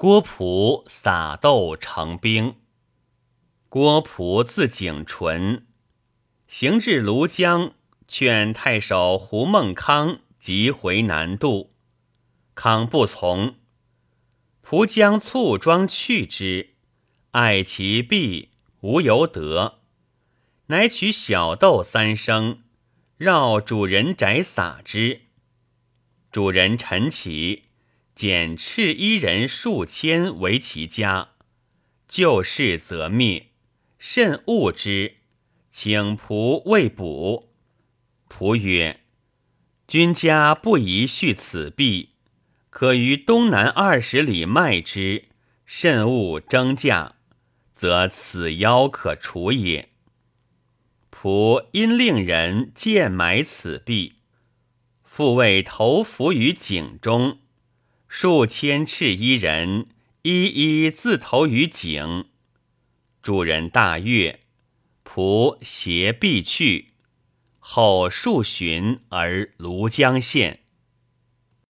[0.00, 2.54] 郭璞撒豆成兵。
[3.68, 5.66] 郭璞字景纯，
[6.46, 7.72] 行至庐江，
[8.06, 11.72] 劝太守胡孟康急回南渡，
[12.54, 13.56] 康不从。
[14.60, 16.76] 蒲将簇装去之，
[17.32, 18.50] 爱其弊，
[18.82, 19.80] 无由得，
[20.66, 22.62] 乃取小豆三升，
[23.16, 25.22] 绕主人宅撒之。
[26.30, 27.64] 主人晨起。
[28.18, 31.34] 减赤衣人数千为其家，
[32.08, 33.50] 旧事则灭，
[33.96, 35.14] 甚恶之，
[35.70, 37.52] 请仆未卜。
[38.28, 39.02] 仆曰
[39.86, 42.08] ：“君家不宜续此币，
[42.70, 45.26] 可于东南二十里卖之，
[45.64, 47.14] 慎勿争价，
[47.72, 49.90] 则此妖可除也。”
[51.16, 54.16] 仆因令人贱买此币，
[55.04, 57.38] 复为投伏于井中。
[58.08, 59.86] 数千赤衣人
[60.22, 62.24] 一一自投于井，
[63.22, 64.40] 主人大悦，
[65.04, 66.88] 仆携璧去。
[67.58, 70.60] 后数旬而庐江县。